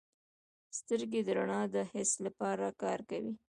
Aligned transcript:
سترګې 0.77 1.21
د 1.23 1.29
رڼا 1.37 1.61
د 1.73 1.75
حس 1.91 2.11
لپاره 2.25 2.65
کار 2.81 2.99
کوي. 3.09 3.33